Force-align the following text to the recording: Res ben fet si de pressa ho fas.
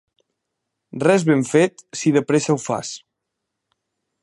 Res 1.03 1.25
ben 1.27 1.43
fet 1.51 1.85
si 2.01 2.15
de 2.17 2.25
pressa 2.31 2.55
ho 2.55 2.59
fas. 2.65 2.95